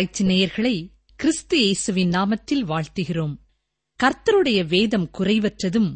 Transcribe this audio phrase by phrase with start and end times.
[0.00, 0.74] ஆராய்ச்சி நேயர்களை
[1.16, 3.32] கிறிஸ்து இயேசுவின் நாமத்தில் வாழ்த்துகிறோம்.
[4.00, 5.88] கர்த்தருடைய வேதம் குறைவற்றதும்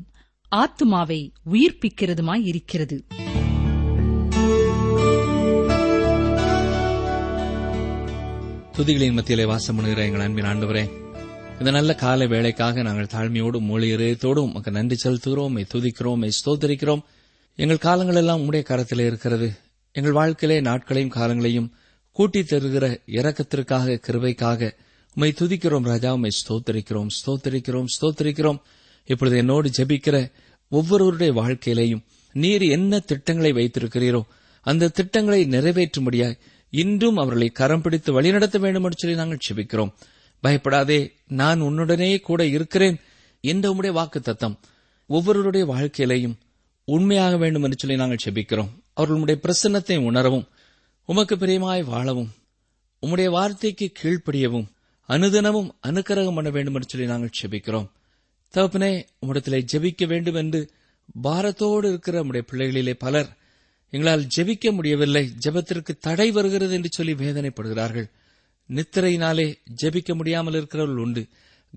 [0.50, 1.18] ஆத்துமாவை
[1.52, 2.96] உயிர்ப்பிக்கிறதுமாய் இருக்கிறது
[8.76, 10.84] துதிகளின் மத்தியிலே வாசம் பண்ணுகிற எங்கள் அன்பின் ஆண்டவரே
[11.58, 15.56] இந்த நல்ல கால வேலைக்காக நாங்கள் தாழ்மையோடும் மொழி இதயத்தோடும் உமக்கு நன்றி செலுத்துகிறோம்.
[15.74, 17.04] துதிக்கிறோம் ஸ்தோத்தரிக்கிறோம்.
[17.54, 19.48] எங்கள் காலங்கள் எல்லாம் உடைய கரத்திலே இருக்கிறது.
[19.92, 21.70] எங்கள் வாழ்க்கையிலே நாட்களையும் காலங்களையும்
[22.16, 24.70] கூட்டித் தருகிற இரக்கத்திற்காக கிருபைக்காக
[25.16, 28.58] உம்மை துதிக்கிறோம் ராஜா உமை ஸ்தோத்தரிக்கிறோம் ஸ்தோத்தரிக்கிறோம் ஸ்தோத்தரிக்கிறோம்.
[29.04, 30.16] இப்பொழுது என்னோடு ஜெபிக்கிற
[30.72, 34.20] ஒவ்வொருவருடைய வாழ்க்கையிலேயும் நீர் என்ன திட்டங்களை வைத்திருக்கிறீரோ
[34.66, 36.38] அந்த திட்டங்களை நிறைவேற்றும்படியாய்
[36.72, 39.92] இன்றும் அவர்களை கரம் பிடித்து வழிநடத்த வேண்டும் என்று சொல்லி நாங்கள் செபிக்கிறோம்
[40.42, 42.96] பயப்படாதே நான் உன்னுடனே கூட இருக்கிறேன்
[43.44, 44.56] என்ற உடைய வாக்கு தத்தம்
[45.10, 46.36] ஒவ்வொருவருடைய வாழ்க்கையிலையும்
[46.88, 50.46] உண்மையாக வேண்டும் என்று சொல்லி நாங்கள் செபிக்கிறோம் அவர்களுடைய பிரசன்னத்தை உணரவும்
[51.08, 52.30] உமக்கு பிரியமாய் வாழவும்
[53.02, 54.66] உம்முடைய வார்த்தைக்கு கீழ்ப்படியவும்
[55.08, 57.88] அனுதினமும் அனுக்கிரகம் பண்ண வேண்டும் என்று சொல்லி நாங்கள் ஜெபிக்கிறோம்.
[58.54, 60.60] தகப்பனே உம்மிடத்திலே ஜெபிக்க வேண்டும் என்று
[61.22, 63.36] பாரத்தோடு இருக்கிற நம்முடைய பிள்ளைகளிலே பலர்
[63.90, 65.32] எங்களால் ஜெபிக்க முடியவில்லை.
[65.46, 68.08] ஜெபத்திற்கு தடை வருகிறது என்று சொல்லி வேதனைப்படுகிறார்கள்.
[68.70, 71.26] நித்திரையினாலே ஜெபிக்க முடியாமல் இருக்கிறவர்கள் உண்டு.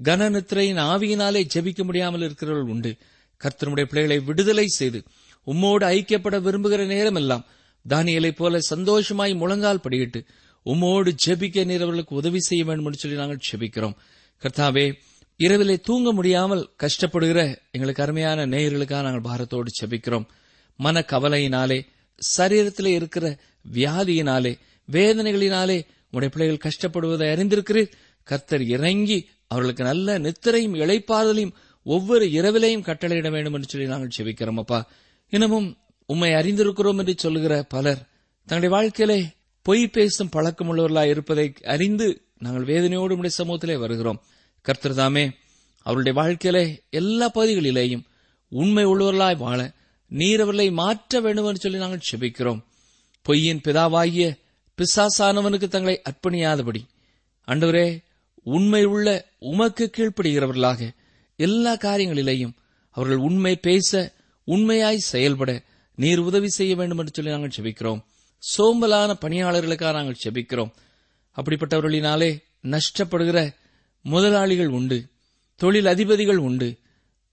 [0.04, 2.96] கன நித்திரையின் ஆவியினாலே ஜெபிக்க முடியாமல் இருக்கிறவர்கள் உண்டு.
[3.42, 5.04] கர்த்தனுடைய பிள்ளைகளை விடுதலை செய்து
[5.48, 7.46] உம்மோடு ஐக்கியப்பட விரும்புகிற நேரமெல்லாம்
[7.90, 10.26] தானியலைப் போல சந்தோஷமாய் முழங்கால் படியிட்டு
[10.66, 13.96] உம்மோடு ஜெபிக்க நீரவர்களுக்கு உதவி செய்ய வேண்டும் என்று சொல்லி நாங்கள் ஜெபிக்கிறோம்.
[14.42, 14.94] கர்த்தாவே
[15.38, 20.26] இரவிலே தூங்க முடியாமல் கஷ்டப்படுகிற எங்களுக்கு அருமையான நேயர்களுக்காக நாங்கள் பாரத்தோடு ஜெபிக்கிறோம்.
[20.78, 21.86] மன கவலையினாலே
[22.38, 23.38] சரீரத்தில் இருக்கிற
[23.74, 24.60] வியாதியினாலே
[24.92, 27.92] வேதனைகளினாலே உடைய பிள்ளைகள் கஷ்டப்படுவதை அறிந்திருக்கிறீர்.
[28.24, 34.90] கர்த்தர் இறங்கி அவர்களுக்கு நல்ல நித்திரையும் இழைப்பாறுதலையும் ஒவ்வொரு இரவிலையும் கட்டளையிட வேண்டும் என்று சொல்லி நாங்கள் செபிக்கிறோம் அப்பா.
[35.30, 38.02] இன்னமும் உம்மை அறிந்திருக்கிறோம் என்று சொல்லுகிற பலர்
[38.48, 39.28] தங்களுடைய வாழ்க்கையிலே
[39.62, 44.22] பொய் பேசும் பழக்கமுள்ளவர்களாய் இருப்பதை அறிந்து நாங்கள் வேதனையோடு உடைய சமூகத்திலே வருகிறோம்.
[44.66, 45.32] கர்த்தர்தாமே
[45.82, 48.04] அவருடைய வாழ்க்கையிலே எல்லா பகுதிகளிலேயும்
[48.50, 49.60] உண்மை உள்ளவர்களாய் வாழ
[50.08, 52.62] நீர் அவர்களை மாற்ற வேண்டும் என்று சொல்லி நாங்கள் செபிக்கிறோம்.
[53.22, 54.28] பொய்யின் பிதாவாகிய
[54.78, 56.82] பிசாசானவனுக்கு தங்களை அர்ப்பணியாதபடி
[57.48, 57.88] அண்டவரே
[58.44, 59.08] உண்மை உள்ள
[59.40, 60.90] உமக்கு கீழ்ப்படுகிறவர்களாக
[61.36, 62.54] எல்லா காரியங்களிலேயும்
[62.92, 64.14] அவர்கள் உண்மை பேச
[64.48, 65.52] உண்மையாய் செயல்பட
[65.98, 68.02] நீர் உதவி செய்ய வேண்டும் என்று சொல்லி நாங்கள் செபிக்கிறோம்.
[68.58, 70.72] சோம்பலான பணியாளர்களுக்காக நாங்கள் செபிக்கிறோம்.
[71.36, 73.54] அப்படிப்பட்டவர்களினாலே நஷ்டப்படுகிற
[74.02, 75.06] முதலாளிகள் உண்டு.
[75.56, 76.76] தொழில் அதிபதிகள் உண்டு.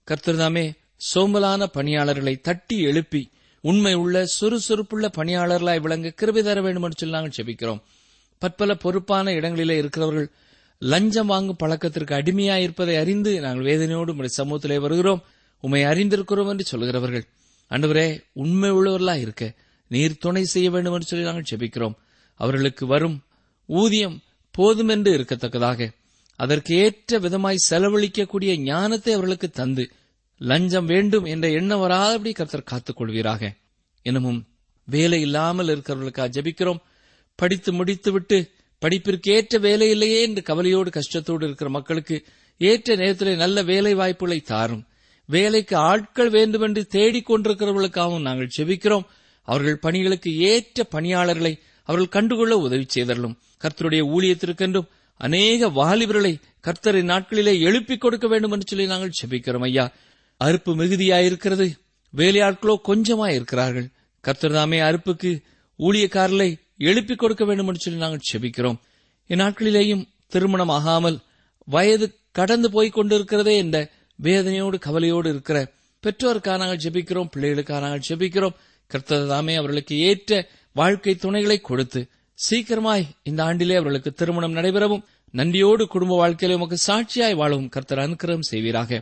[0.07, 0.71] கர்த்தர்தாமே
[1.13, 3.29] சோம்பலான பணியாளர்களை தட்டி எழுப்பி
[3.61, 7.81] உண்மை உள்ள சுறுசுறுப்புள்ள பணியாளர்களாய் விளங்க கிருபி தர வேண்டும் என்று சொல்லி நாங்கள் செபிக்கிறோம்.
[8.37, 10.29] பற்பல பொறுப்பான இடங்களிலே இருக்கிறவர்கள்
[10.79, 15.23] லஞ்சம் வாங்கும் பழக்கத்திற்கு அடிமையாய் இருப்பதை அறிந்து நாங்கள் வேதனையோடு உடைய சமூகத்திலே வருகிறோம்.
[15.59, 17.25] உம்மை அறிந்திருக்கிறோம் என்று சொல்கிறவர்கள்
[17.69, 19.53] அன்றுவரே உண்மை உள்ளவர்களா இருக்க
[19.87, 21.95] நீர் துணை செய்ய வேண்டும் என்று சொல்லி நாங்கள் செபிக்கிறோம்
[22.35, 23.23] அவர்களுக்கு வரும்
[23.65, 24.21] ஊதியம்
[24.51, 25.93] போதுமென்று இருக்கத்தக்கதாக
[26.39, 29.89] அதற்கு ஏற்ற விதமாய் செலவழிக்கக்கூடிய ஞானத்தை அவர்களுக்கு தந்து
[30.37, 33.51] லஞ்சம் வேண்டும் என்ற எண்ணம் வராதபடி கர்த்தர் காத்துக் கொள்வீராக
[34.01, 34.47] இன்னமும்
[34.85, 36.81] வேலை இல்லாமல் இருக்கிறவர்களுக்காக ஜெபிக்கிறோம்.
[37.35, 42.25] படித்து முடித்துவிட்டு படிப்பிற்கு ஏற்ற வேலை இல்லையே என்று கவலையோடு கஷ்டத்தோடு இருக்கிற மக்களுக்கு
[42.57, 44.83] ஏற்ற நேரத்திலே நல்ல வேலை வாய்ப்புகளை தாரும்.
[45.25, 49.05] வேலைக்கு ஆட்கள் வேண்டுமென்று தேடிக் கொண்டிருக்கிறவர்களுக்காகவும் நாங்கள் செபிக்கிறோம்.
[49.41, 53.37] அவர்கள் பணிகளுக்கு ஏற்ற பணியாளர்களை அவர்கள் கண்டுகொள்ள உதவி செய்தரலும்.
[53.61, 54.87] கர்த்தருடைய ஊழியத்திற்கென்றும்
[55.17, 59.91] அநேக வாலிபர்களை கர்த்தரின் நாட்களிலே எழுப்பிக் கொடுக்க வேண்டும் என்று சொல்லி நாங்கள் செபிக்கிறோம் ஐயா.
[60.43, 61.71] அறுப்பு மிகுதியாயிருக்கிறது.
[62.17, 63.87] வேலையாட்களோ கொஞ்சமாயிருக்கிறார்கள்.
[64.21, 65.41] கர்த்தர் தாமே அறுப்புக்கு
[65.79, 68.79] ஊழியக்காரர்களை எழுப்பிக் கொடுக்க வேண்டும் என்று சொல்லி நாங்கள் செபிக்கிறோம்.
[69.27, 71.19] இந்நாட்களிலேயும் திருமணம் ஆகாமல்
[71.65, 75.57] வயது கடந்து போய் கொண்டிருக்கிறதே என்ற வேதனையோடு கவலையோடு இருக்கிற
[76.03, 78.55] பெற்றோருக்காக நாங்கள் ஜெபிக்கிறோம் பிள்ளைகளுக்காக நாங்கள் ஜெபிக்கிறோம்.
[78.91, 80.31] கர்த்தர் தாமே அவர்களுக்கு ஏற்ற
[80.75, 82.01] வாழ்க்கை துணைகளை கொடுத்து
[82.39, 85.03] சீக்கிரமாய் இந்த ஆண்டிலே அவர்களுக்கு திருமணம் நடைபெறவும்
[85.33, 88.99] நன்றியோடு குடும்ப வாழ்க்கையில உமக்கு சாட்சியாய் வாழவும் கர்த்தர் அனுக்கிரகம் செய்வீராக.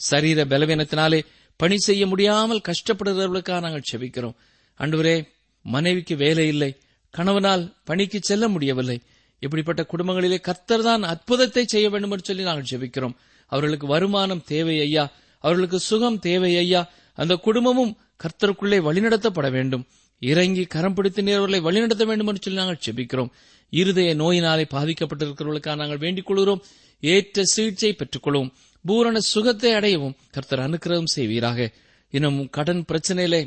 [0.00, 1.20] சரீர பலவீனத்தினாலே
[1.60, 4.36] பணி செய்ய முடியாமல் கஷ்டப்படுகிறவர்களுக்காக நாங்கள் செபிக்கிறோம்
[4.80, 5.16] அன்றுவரே
[5.64, 6.70] மனைவிக்கு வேலை இல்லை
[7.14, 8.98] கணவனால் பணிக்கு செல்ல முடியவில்லை.
[9.42, 13.14] இப்படிப்பட்ட குடும்பங்களிலே கர்த்தர் தான் அற்புதத்தை செய்ய வேண்டும் என்று சொல்லி நாங்கள் ஜெபிக்கிறோம்.
[13.52, 15.04] அவர்களுக்கு வருமானம் தேவை ஐயா.
[15.38, 16.82] அவர்களுக்கு சுகம் தேவை ஐயா.
[17.14, 19.84] அந்த குடும்பமும் கர்த்தருக்குள்ளே வழிநடத்தப்பட வேண்டும்.
[20.20, 23.30] இறங்கி கரம் பிடித்து நேர்வர்களை வழிநடத்த வேண்டும் என்று சொல்லி நாங்கள் செபிக்கிறோம்.
[23.70, 26.62] இருதய நோயினாலே பாதிக்கப்பட்டிருக்கிறவர்களுக்காக நாங்கள் வேண்டிக் கொள்கிறோம்.
[27.00, 28.52] ஏற்ற சிகிச்சை பெற்றுக்கொள்வோம்.
[28.86, 31.70] பூரண சுகத்தை அடையவும் கர்த்தர் அனுக்கிரகம் செய்வீராக.
[32.10, 33.42] இன்னும் கடன் பிரச்சனையிலே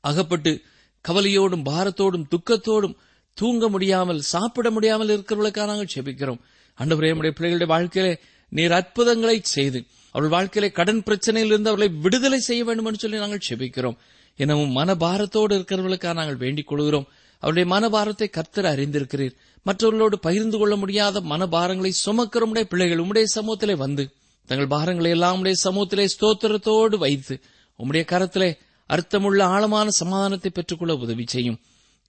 [0.00, 0.60] அகப்பட்டு
[1.08, 2.96] கவலையோடும் பாரத்தோடும் துக்கத்தோடும்
[3.34, 6.40] தூங்க முடியாமல் சாப்பிட முடியாமல் இருக்கிறவர்களுக்காக நாங்கள் செபிக்கிறோம்.
[6.74, 9.84] அன்று நம்முடைய பிள்ளைகளுடைய வாழ்க்கையிலே நீர் அற்புதங்களை செய்து
[10.14, 13.96] அவர்கள் வாழ்க்கையிலே கடன் பிரச்சனையிலிருந்து அவர்களை விடுதலை செய்ய வேண்டும் என்று சொல்லி நாங்கள் செபிக்கிறோம்.
[14.36, 17.06] எனவும் மனபாரத்தோடு இருக்கிறவர்களுக்காக நாங்கள் வேண்டிக் கொள்கிறோம்.
[17.38, 19.34] அவருடைய மனபாரத்தை கர்த்தர் அறிந்திருக்கிறீர்.
[19.62, 24.04] மற்றவர்களோடு பகிர்ந்து கொள்ள முடியாத மனபாரங்களை சுமக்கிற உடைய பிள்ளைகள் உம்முடைய சமூகத்திலே வந்து
[24.46, 27.40] தங்கள் பாரங்களை எல்லாம் உடைய சமூகத்திலே ஸ்தோத்திரத்தோடு வைத்து
[27.78, 28.50] உம்முடைய கரத்திலே
[28.86, 31.58] அர்த்தமுள்ள ஆழமான சமாதானத்தை பெற்றுக்கொள்ள உதவி செய்யும்.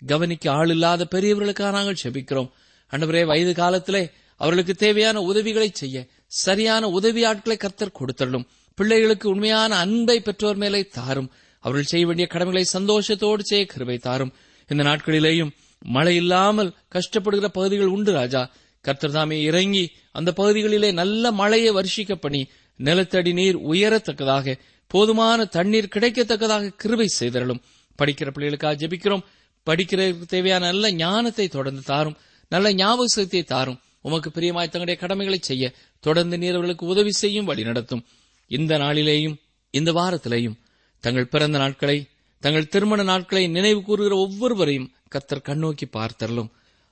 [0.01, 2.49] கவனிக்க ஆள் இல்லாத பெரியவர்களுக்காக நாங்கள் செபிக்கிறோம்.
[2.91, 8.45] அன்றுவரே வயது காலத்திலே அவர்களுக்கு தேவையான உதவிகளை செய்ய சரியான உதவி ஆட்களை கர்த்தர் கொடுத்தள்ளும்
[8.75, 11.31] பிள்ளைகளுக்கு உண்மையான அன்பை பெற்றோர் மேலே தாரும்.
[11.59, 14.33] அவர்கள் செய்ய வேண்டிய கடமைகளை சந்தோஷத்தோடு செய்ய கருவை தாரும்.
[14.67, 18.51] இந்த நாட்களிலேயும் மழை இல்லாமல் கஷ்டப்படுகிற பகுதிகள் உண்டு ராஜா.
[18.81, 22.47] கர்த்தர் தாமே இறங்கி அந்த பகுதிகளிலே நல்ல மழையை வருஷிக்க பண்ணி
[22.77, 27.61] நிலத்தடி நீர் உயரத்தக்கதாக போதுமான தண்ணீர் கிடைக்கத்தக்கதாக கிருபை செய்தரலும்
[28.03, 29.23] படிக்கிற பிள்ளைகளுக்காக ஜெபிக்கிறோம்.
[29.65, 32.17] படிக்கிறதுக்கு தேவையான நல்ல ஞானத்தை தொடர்ந்து தாரும்.
[32.49, 33.79] நல்ல ஞாபக சக்தியை தாரும்.
[34.07, 35.65] உமக்கு பிரியமாய் தங்களுடைய கடமைகளை செய்ய
[36.03, 38.03] தொடர்ந்து நீர் அவர்களுக்கு உதவி செய்யும் வழி நடத்தும்.
[38.51, 39.35] இந்த நாளிலேயும்
[39.73, 40.57] இந்த வாரத்திலேயும்
[41.03, 41.97] தங்கள் பிறந்த நாட்களை
[42.43, 46.49] தங்கள் திருமண நாட்களை நினைவு கூறுகிற ஒவ்வொருவரையும் கர்த்தர் கண்ணோக்கி பார்த்தரலும்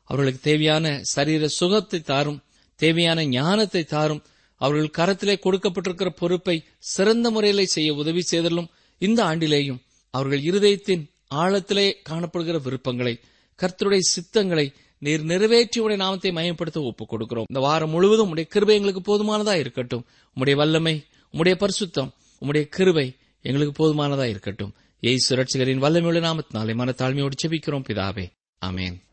[0.09, 2.39] அவர்களுக்கு தேவையான சரீர சுகத்தை தாரும்
[2.79, 4.23] தேவையான ஞானத்தை தாரும்
[4.61, 6.55] அவர்கள் கரத்திலே கொடுக்கப்பட்டிருக்கிற பொறுப்பை
[6.87, 8.69] சிறந்த முறையிலே செய்ய உதவி செய்தலும்
[9.01, 9.79] இந்த ஆண்டிலேயும்
[10.13, 11.03] அவர்கள் இருதயத்தின்
[11.35, 13.13] ஆழத்திலே காணப்படுகிற விருப்பங்களை
[13.59, 14.65] கர்த்தருடைய சித்தங்களை
[14.97, 20.05] நீர் நிறைவேற்றி உடைய நாமத்தை மயப்படுத்த ஒப்புக் கொடுக்கிறோம் இந்த வாரம் முழுவதும் உடைய கிருபை எங்களுக்கு போதுமானதா இருக்கட்டும்.
[20.35, 21.03] உம்முடைய வல்லமை
[21.33, 22.11] உம்முடைய பரிசுத்தம்
[22.41, 24.73] உம்முடைய கிருபை எங்களுக்கு போதுமானதா இருக்கட்டும்.
[24.99, 28.25] ஏய் சுரட்சிகரின் வல்லமையுள்ள நாமத்தினாலே மனத்தாழ்மையோடு செபிக்கிறோம் பிதாவே.
[28.65, 29.03] ஆமேன்.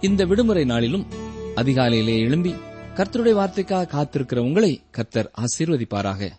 [0.00, 1.06] இந்த விடுமுறை நாளிலும்
[1.56, 2.54] அதிகாலையிலே எழும்பி
[2.94, 6.30] கர்த்தருடைய வார்த்தைக்காக காத்திருக்கிற உங்களை கர்த்தர் ஆசீர்வதிப்பாராக.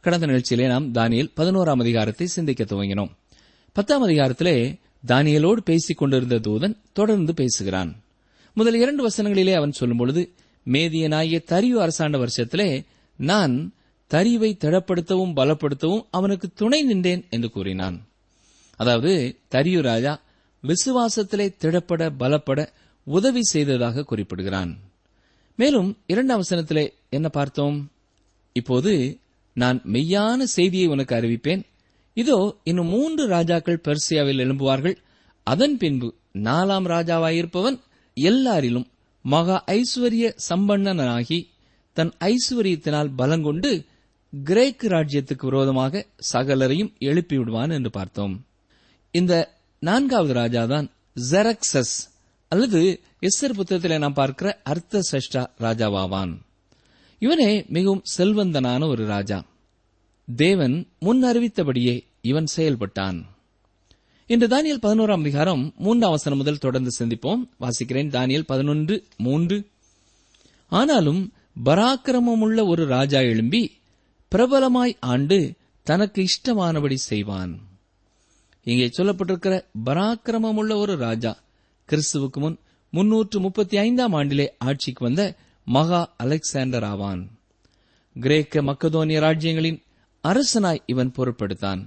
[0.00, 3.10] கடந்த நிகழ்ச்சியிலே நாம் தானியல் பதினோராம் அதிகாரத்தை சிந்திக்க துவங்கினோம்.
[3.72, 8.02] பத்தாம் அதிகாரத்திலே தானியலோடு பேசிக் கொண்டிருந்த தூதன் தொடர்ந்து பேசுகிறான்.
[8.54, 10.28] முதல் இரண்டு வசனங்களிலே அவன் சொல்லும்பொழுது
[10.66, 12.84] மேதியனாகிய தரியு அரசாண்ட வருஷத்திலே
[13.16, 13.72] நான்
[14.06, 18.06] தரிவை திடப்படுத்தவும் பலப்படுத்தவும் அவனுக்கு துணை நின்றேன் என்று கூறினான்.
[18.76, 20.20] அதாவது தரியு ராஜா
[20.62, 22.68] விசுவாசத்திலே திடப்பட பலப்பட
[23.04, 24.78] உதவி செய்ததாக குறிப்பிடுகிறான்.
[25.56, 27.90] மேலும் இரண்டாம் வசனத்திலே என்ன பார்த்தோம்?
[28.52, 29.18] இப்போது
[29.52, 31.62] நான் மெய்யான செய்தியை உனக்கு அறிவிப்பேன்.
[32.14, 34.96] இதோ இன்னும் மூன்று ராஜாக்கள் பெர்சியாவில் எழும்புவார்கள்.
[35.42, 37.78] அதன் பின்பு நாலாம் ராஜாவாயிருப்பவன்
[38.14, 38.86] எல்லாரிலும்
[39.22, 41.48] மகா ஐஸ்வர்ய சம்பன்னனாகி
[41.92, 43.86] தன் ஐஸ்வர்யத்தினால் பலங்கொண்டு
[44.32, 48.46] கிரேக்கு ராஜ்யத்துக்கு விரோதமாக சகலரையும் எழுப்பிவிடுவான் என்று பார்த்தோம்.
[49.10, 50.90] இந்த நான்காவது ராஜாதான்
[51.30, 51.96] ஜெரக்சஸ்
[52.48, 56.32] அல்லது எஸ்ஸர் புத்தகத்திலே நாம் பார்க்கிற அர்த்த சஷ்டா ராஜாவாவான்.
[57.20, 59.44] இவனே மிகவும் செல்வந்தனான ஒரு ராஜா.
[60.36, 63.18] தேவன் முன் அறிவித்தபடியே இவன் செயல்பட்டான்.
[64.26, 67.48] இன்று தானியல் பதினோராம் அதிகாரம் மூன்றாம் அவசரம் முதல் தொடர்ந்து சந்திப்போம்.
[67.60, 69.68] வாசிக்கிறேன் தானியல் பதினொன்று மூன்று.
[70.66, 71.32] ஆனாலும்
[71.64, 73.72] பராக்கிரமமுள்ள ஒரு ராஜா எழும்பி
[74.34, 77.60] பிரபலமாய் ஆண்டு தனக்கு இஷ்டமானபடி செய்வான்.
[78.62, 81.38] இங்கே சொல்லப்பட்டிருக்கிற பராக்கிரமமுள்ள ஒரு ராஜா
[81.88, 82.58] கிறிஸ்துவுக்கு முன்
[82.90, 85.34] முன்னூற்று முப்பத்தி ஐந்தாம் ஆண்டிலே ஆட்சிக்கு வந்த
[85.70, 87.30] மகா அலெக்சாண்டர் ஆவான்
[88.20, 89.82] கிரேக்க மக்கதோனிய ராஜ்யங்களின்
[90.22, 91.86] அரசனாய் இவன் பொருட்படுத்தான்.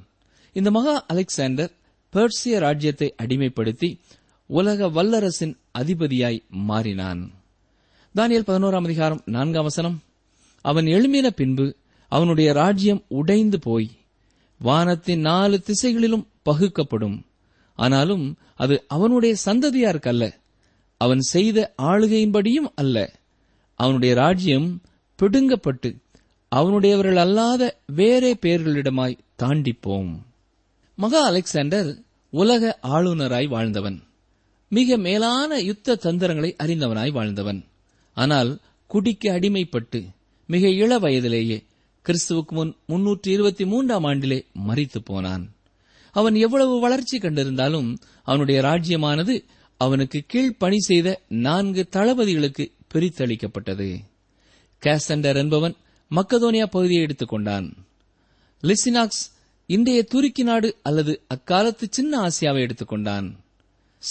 [0.53, 1.71] இந்த மகா அலெக்சாண்டர்
[2.13, 3.99] பெர்சிய ராஜ்யத்தை அடிமைப்படுத்தி
[4.45, 7.31] உலக வல்லரசின் அதிபதியாய் மாறினான்.
[8.15, 10.01] தானியல் பதினோராம் அதிகாரம் நான்காம் வசனம்.
[10.61, 11.75] அவன் எழுமின பின்பு
[12.07, 13.91] அவனுடைய ராஜ்யம் உடைந்து போய்
[14.59, 17.25] வானத்தின் நாலு திசைகளிலும் பகுக்கப்படும்.
[17.75, 20.33] ஆனாலும் அது அவனுடைய சந்ததியாருக்கல்ல.
[20.97, 23.21] அவன் செய்த ஆளுகையின்படியும் அல்ல.
[23.79, 24.81] அவனுடைய ராஜ்யம்
[25.19, 25.89] பிடுங்கப்பட்டு
[26.51, 30.11] அவனுடையவர்கள் அல்லாத வேறே பெயர்களிடமாய் தாண்டிப்போம்.
[30.95, 31.89] மகா அலெக்சாண்டர்
[32.29, 34.03] உலக ஆளுநராய் வாழ்ந்தவன்.
[34.69, 37.65] மிக மேலான யுத்த தந்திரங்களை அறிந்தவனாய் வாழ்ந்தவன்.
[38.13, 39.99] ஆனால் குடிக்கு அடிமைப்பட்டு
[40.49, 41.63] மிக இள வயதிலேயே
[42.05, 45.51] கிறிஸ்துவுக்கு முன் முன்னூற்றி இருபத்தி மூன்றாம் ஆண்டிலே மறித்து போனான்.
[46.11, 49.43] அவன் எவ்வளவு வளர்ச்சி கண்டிருந்தாலும் அவனுடைய ராஜ்யமானது
[49.77, 53.99] அவனுக்கு கீழ் பணி செய்த நான்கு தளபதிகளுக்கு பிரித்தளிக்கப்பட்டது.
[54.85, 55.75] கேசண்டர் என்பவன்
[56.11, 57.71] மக்கதோனியா பகுதியை எடுத்துக்கொண்டான்
[58.61, 59.23] லிசினாக்ஸ்
[59.65, 63.35] இன்றைய துருக்கி நாடு அல்லது அக்காலத்து சின்ன ஆசியாவை எடுத்துக்கொண்டான்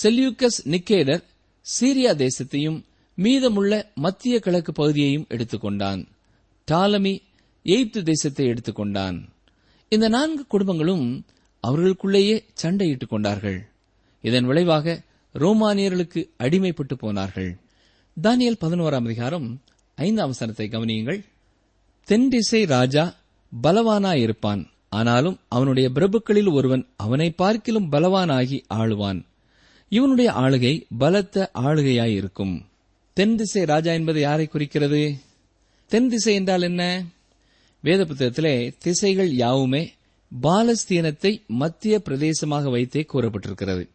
[0.03, 1.23] செல்யூக்கஸ் நிக்கேடர்
[1.81, 2.85] சீரியா தேசத்தையும்
[3.15, 6.07] மீதமுள்ள மத்திய கிழக்கு பகுதியையும் எடுத்துக்கொண்டான்
[6.65, 7.23] டாலமி
[7.65, 9.29] எய்ப்து தேசத்தை எடுத்துக்கொண்டான்
[9.89, 11.23] இந்த நான்கு குடும்பங்களும்
[11.61, 13.69] அவர்களுக்குள்ளேயே சண்டையிட்டுக் கொண்டார்கள்.
[14.21, 15.03] இதன் விளைவாக
[15.35, 17.57] ரோமானியர்களுக்கு அடிமைப்பட்டு போனார்கள்.
[18.21, 19.61] தானியல் பதினோராம் அதிகாரம்
[19.95, 21.25] ஐந்தாம் சனத்தை கவனியுங்கள்.
[22.05, 23.17] தென்திசை ராஜா
[23.63, 24.67] பலவானாயிருப்பான்.
[24.89, 29.25] ஆனாலும் அவனுடைய பிரபுக்களில் ஒருவன் அவனை பார்க்கிலும் பலவானாகி ஆளுவான்.
[29.89, 32.63] இவனுடைய ஆளுகை பலத்த ஆளுகையாயிருக்கும்.
[33.13, 35.17] தென் திசை ராஜா என்பது யாரை குறிக்கிறது?
[35.87, 37.05] தென் திசை என்றால் என்ன?
[37.81, 39.93] வேத புத்தகத்திலே திசைகள் யாவுமே
[40.43, 43.89] பாலஸ்தீனத்தை மத்திய பிரதேசமாக வைத்தே கூறப்பட்டிருக்கிறது.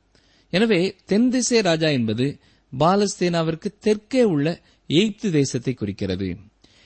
[0.50, 2.40] எனவே தென் திசை ராஜா என்பது
[2.80, 6.38] பாலஸ்தீனாவிற்கு தெற்கே உள்ள எய்ப்து தேசத்தை குறிக்கிறது.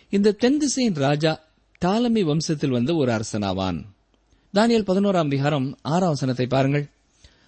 [0.10, 1.44] இந்த தென் திசையின் ராஜா
[1.78, 3.86] டாலமி வம்சத்தில் வந்த ஒரு அரசனாவான்.
[4.54, 6.90] தானியல் பதினோராம் அதிகாரம் ஆறாம் வசனத்தை பாருங்கள்.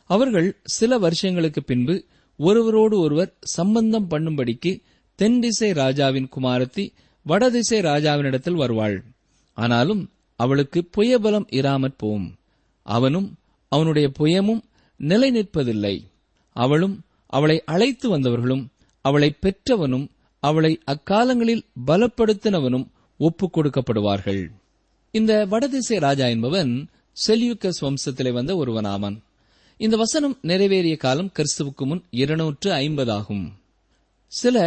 [0.06, 2.06] அவர்கள் சில வருஷங்களுக்கு பின்பு
[2.38, 4.82] ஒருவரோடு ஒருவர் சம்பந்தம் பண்ணும்படிக்கு
[5.16, 9.04] தென் திசை ராஜாவின் குமாரத்தி வடதிசை ராஜாவினிடத்தில் வருவாள்.
[9.54, 12.36] ஆனாலும் அவளுக்கு புயபலம் இராமற் போம்.
[12.84, 13.38] அவனும்
[13.68, 14.64] அவனுடைய புயமும்
[14.98, 16.04] நிலை நிற்பதில்லை
[16.52, 17.02] அவளும்
[17.36, 18.64] அவளை அழைத்து வந்தவர்களும்
[19.06, 20.08] அவளை பெற்றவனும்
[20.44, 22.88] அவளை அக்காலங்களில் பலப்படுத்தினவனும்
[23.20, 24.44] ஒப்புக் கொடுக்கப்படுவார்கள்.
[25.12, 26.72] இந்த வடதிசை ராஜா என்பவன்
[27.28, 29.18] செல்யூக்கஸ் வம்சத்திலே வந்த ஒருவனாமன்
[29.80, 33.46] இந்த வசனம் நிறைவேறிய காலம் கிறிஸ்துவுக்கு முன் இருநூற்று ஐம்பதாகும்.
[34.32, 34.58] சில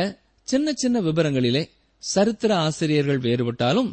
[0.42, 1.62] சின்ன சின்ன விவரங்களிலே
[1.98, 3.90] சரித்திர ஆசிரியர்கள் வேறுபட்டாலும்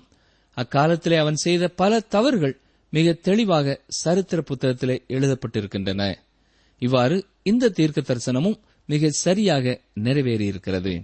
[0.58, 2.56] அக்காலத்திலே அவன் செய்த பல தவறுகள்
[2.94, 6.02] மிக தெளிவாக சரித்திர புத்தகத்திலே எழுதப்பட்டிருக்கின்றன.
[6.82, 11.04] இவ்வாறு இந்த தீர்க்க தரிசனமும் மிக சரியாக நிறைவேறியிருக்கிறது.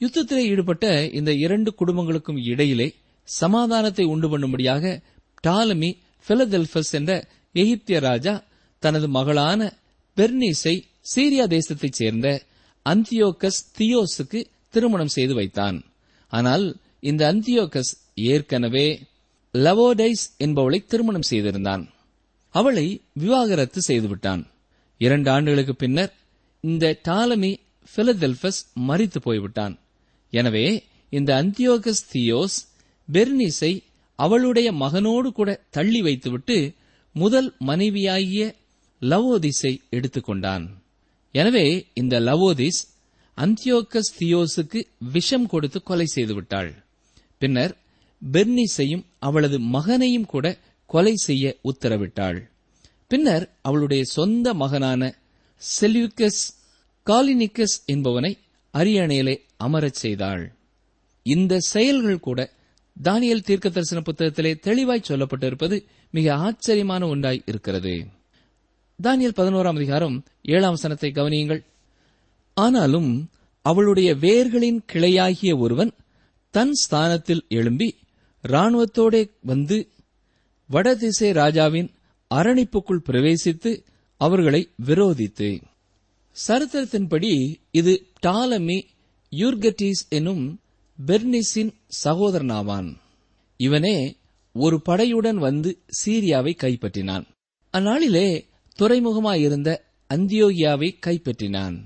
[0.00, 2.94] யுத்தத்திலே ஈடுபட்ட இந்த இரண்டு குடும்பங்களுக்கும் இடையிலே
[3.24, 5.02] சமாதானத்தை உண்டு பண்ணும்படியாக
[5.40, 5.98] டாலமி
[6.28, 8.44] பிலதெல்பஸ் என்ற எகிப்திய ராஜா
[8.78, 9.60] தனது மகளான
[10.16, 10.82] பெர்னீஸை
[11.14, 12.42] சீரியா தேசத்தைச் சேர்ந்த
[12.86, 15.84] அந்தியோகஸ் தியோஸுக்கு திருமணம் செய்து வைத்தான்.
[16.28, 18.86] ஆனால் இந்த அந்தியோகஸ் ஏற்கனவே
[19.54, 21.84] லவோடைஸ் என்பவளை திருமணம் செய்திருந்தான்.
[22.50, 24.42] அவளை விவாகரத்து செய்துவிட்டான்.
[25.00, 26.12] இரண்டு ஆண்டுகளுக்கு பின்னர்
[26.64, 27.52] இந்த டாலமி
[27.92, 29.74] பிலதெல்பஸ் மறித்து போய்விட்டான்.
[30.32, 30.66] எனவே
[31.12, 32.56] இந்த அந்தியோகஸ் தியோஸ்
[33.08, 33.72] பெர்னிஸை
[34.18, 36.56] அவளுடைய மகனோடு கூட தள்ளி வைத்துவிட்டு
[37.12, 38.44] முதல் மனைவியாகிய
[39.02, 40.64] லவோதிஸை எடுத்துக்கொண்டான்.
[41.34, 42.80] எனவே இந்த லவோதிஸ்
[43.38, 44.80] அந்தியோகஸ் தியோஸுக்கு
[45.14, 46.70] விஷம் கொடுத்து கொலை செய்துவிட்டாள்.
[47.42, 47.74] பின்னர்
[48.22, 50.46] பெர்னிஸையும் அவளது மகனையும் கூட
[50.90, 52.38] கொலை செய்ய உத்தரவிட்டாள்.
[53.08, 55.14] பின்னர் அவளுடைய சொந்த மகனான
[55.80, 56.42] செல்யூக்கஸ்
[57.06, 58.38] காலினிக்கஸ் என்பவனை
[58.72, 60.54] அரியணையிலே அமரச் செய்தாள்.
[61.22, 62.52] இந்த செயல்கள் கூட
[63.02, 68.06] தானியல் தீர்க்க தரிசன புத்தகத்திலே தெளிவாய் சொல்லப்பட்டிருப்பது மிக ஆச்சரியமான ஒன்றாய் இருக்கிறது.
[69.02, 71.64] தானியல் பதினோராம் அதிகாரம் ஏழாம் சனத்தை கவனியுங்கள்.
[72.54, 73.30] ஆனாலும்
[73.62, 75.92] அவளுடைய வேர்களின் கிளையாகிய ஒருவன்
[76.50, 77.98] தன் ஸ்தானத்தில் எழும்பி
[78.48, 79.88] இராணுவத்தோடே வந்து
[80.66, 81.90] வடதிசை ராஜாவின்
[82.34, 83.84] அரணிப்புக்குள் பிரவேசித்து
[84.16, 85.62] அவர்களை விரோதித்து
[86.48, 88.84] சரித்திரத்தின்படி இது டாலமி
[89.30, 90.60] யூர்கட்டீஸ் எனும்
[91.06, 91.72] பெர்னிஸின்
[92.04, 92.96] சகோதரனாவான்.
[93.56, 94.16] இவனே
[94.52, 97.24] ஒரு படையுடன் வந்து சீரியாவை கைப்பற்றினான்.
[97.72, 98.44] அந்நாளிலே
[98.78, 99.80] துறைமுகமாயிருந்த
[100.14, 101.80] அந்தியோகியாவை கைப்பற்றினான்.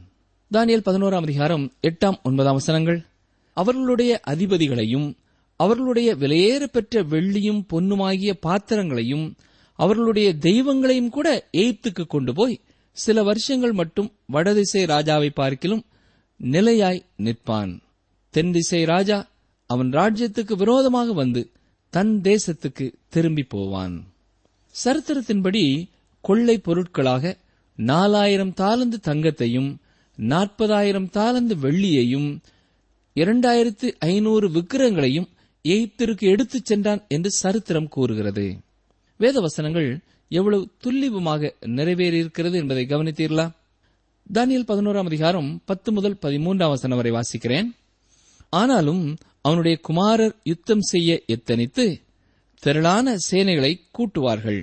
[0.53, 3.07] தானியல் பதினோராம் அதிகாரம் எட்டாம் ஒன்பதாம் வசனங்கள்.
[3.55, 5.17] அவர்களுடைய அதிபதிகளையும்
[5.57, 9.37] அவர்களுடைய விலையேற பெற்ற வெள்ளியும் பொன்னுமாகிய பாத்திரங்களையும்
[9.73, 12.61] அவர்களுடைய தெய்வங்களையும் கூட எய்த்துக்கு கொண்டு போய்
[12.93, 15.85] சில வருஷங்கள் மட்டும் வடதிசை ராஜாவை பார்க்கிலும்
[16.37, 17.81] நிலையாய் நிற்பான்.
[18.31, 19.29] தென் திசை ராஜா
[19.67, 21.51] அவன் ராஜ்யத்துக்கு விரோதமாக வந்து
[21.91, 24.07] தன் தேசத்துக்கு திரும்பி போவான்.
[24.85, 25.89] சரித்திரத்தின்படி
[26.21, 27.37] கொள்ளை பொருட்களாக
[27.77, 29.77] நாலாயிரம் தாளந்து தங்கத்தையும்
[30.15, 32.39] நாற்பதாயிரம் தாளந்து வெள்ளியையும்
[33.15, 35.29] இரண்டாயிரத்து ஐநூறு விக்கிரங்களையும்
[35.65, 38.59] எய்ப்திற்கு எடுத்துச் சென்றான் என்று சரித்திரம் கூறுகிறது.
[39.23, 43.53] வேத வசனங்கள் எவ்வளவு துல்லிபமாக நிறைவேறியிருக்கிறது என்பதை கவனித்தீர்களா?
[44.33, 47.69] தானியல் பதினோராம் அதிகாரம் பத்து முதல் பதிமூன்றாம் வசனம் வரை வாசிக்கிறேன்.
[48.51, 52.03] ஆனாலும் அவனுடைய குமாரர் யுத்தம் செய்ய எத்தனித்து
[52.59, 54.63] திரளான சேனைகளை கூட்டுவார்கள்.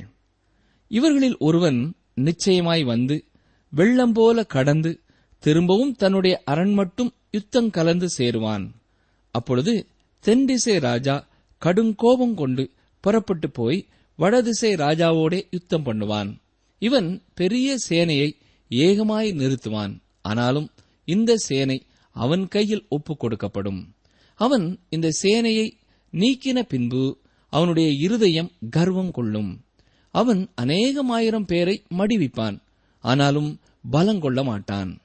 [0.88, 3.26] இவர்களில் ஒருவன் நிச்சயமாய் வந்து
[3.70, 5.00] வெள்ளம் போல கடந்து
[5.40, 8.70] திரும்பவும் தன்னுடைய அரண் மட்டும் யுத்தம் கலந்து சேருவான்.
[9.32, 9.88] அப்பொழுது
[10.26, 11.28] தென்டிசை ராஜா
[11.66, 13.88] கடுங்கோபம் கொண்டு புறப்பட்டு போய்
[14.20, 16.30] வடதிசை ராஜாவோடே யுத்தம் பண்ணுவான்.
[16.80, 18.32] இவன் பெரிய சேனையை
[18.70, 20.02] ஏகமாய் நிறுத்துவான்.
[20.22, 20.70] ஆனாலும்
[21.06, 23.86] இந்த சேனை அவன் கையில் ஒப்புக் கொடுக்கப்படும்.
[24.36, 25.72] அவன் இந்த சேனையை
[26.12, 27.18] நீக்கின பின்பு
[27.50, 29.62] அவனுடைய இருதயம் கர்வம் கொள்ளும்.
[30.12, 32.60] அவன் அநேகமாயிரம் பேரை மடிவிப்பான்.
[33.00, 33.60] ஆனாலும்
[33.92, 35.02] பலங்கொள்ள மாட்டான்.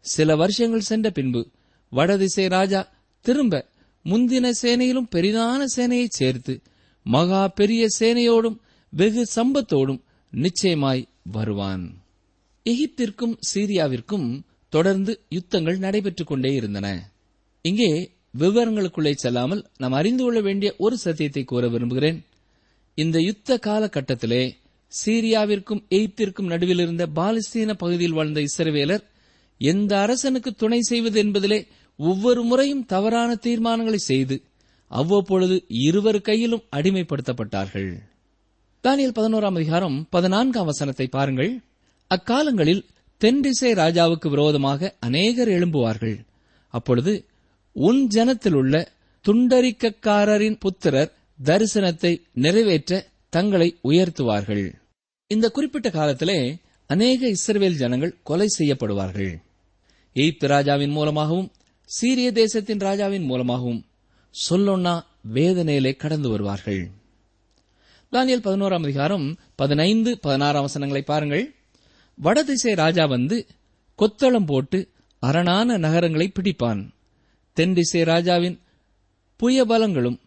[0.00, 1.50] சில வருஷங்கள் சென்ற பின்பு
[1.90, 3.68] வடதிசை ராஜா திரும்ப
[4.04, 6.62] முந்தின சேனையிலும் பெரிதான சேனையை சேர்த்து
[7.06, 12.02] மகா பெரிய சேனையோடும் வெகு சம்பத்தோடும் நிச்சயமாய் வருவான்.
[12.66, 17.10] எகிப்திற்கும் சீரியாவிற்கும் தொடர்ந்து யுத்தங்கள் நடைபெற்றுக் கொண்டே இருந்தன.
[17.62, 22.24] இங்கே விவரங்களுக்குள்ளே செல்லாமல் நாம் அறிந்து கொள்ள வேண்டிய ஒரு சத்தியத்தை கூற விரும்புகிறேன்.
[22.94, 24.52] இந்த யுத்த காலகட்டத்திலே
[24.92, 29.04] சீரியாவிற்கும் எகிப்திற்கும் நடுவில் இருந்த பாலஸ்தீன பகுதியில் வாழ்ந்த இஸ்ரவேலர்
[29.58, 31.66] எந்த அரசனுக்கு துணை செய்வது என்பதிலே
[31.96, 34.36] ஒவ்வொரு முறையும் தவறான தீர்மானங்களை செய்து
[34.92, 37.90] அவ்வப்பொழுது இருவர் கையிலும் அடிமைப்படுத்தப்பட்டார்கள்.
[38.82, 41.60] தானியல் பதினோராம் அதிகாரம் பதினான்காம் வசனத்தை பாருங்கள்.
[42.06, 42.84] அக்காலங்களில்
[43.18, 46.16] தென்திசை ராஜாவுக்கு விரோதமாக அநேகர் எழும்புவார்கள்.
[46.68, 47.24] அப்பொழுது
[47.72, 48.92] உன் ஜனத்தில் உள்ள
[49.28, 51.12] துண்டரிக்கக்காரரின் புத்திரர்
[51.44, 54.72] தரிசனத்தை நிறைவேற்ற தங்களை உயர்த்துவார்கள்.
[55.26, 56.56] இந்த குறிப்பிட்ட காலத்திலே
[56.86, 59.32] அநேக இஸ்ரவேல் ஜனங்கள் கொலை செய்யப்படுவார்கள்.
[60.14, 61.50] எய்த் ராஜாவின் மூலமாகவும்
[61.84, 63.84] சீரிய தேசத்தின் ராஜாவின் மூலமாகவும்
[64.48, 66.90] சொல்லொன்னா வேதனையிலே கடந்து வருவார்கள்.
[68.12, 71.54] தானியல் பதினோராம் அதிகாரம் பதினைந்து பதினாறாம் வசனங்களை பாருங்கள்.
[72.14, 73.46] வடதிசை ராஜா வந்து
[73.98, 76.90] கொத்தளம் போட்டு அரணான நகரங்களை பிடிப்பான்.
[77.52, 78.60] தென்திசை ராஜாவின்
[79.42, 80.20] புயபலங்களும்